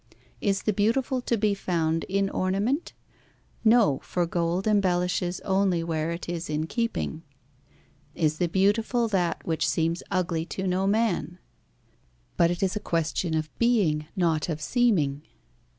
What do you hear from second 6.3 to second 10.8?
in keeping. Is the beautiful that which seems ugly to